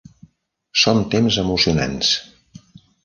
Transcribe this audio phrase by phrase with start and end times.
[0.83, 2.15] Són temps emocionants.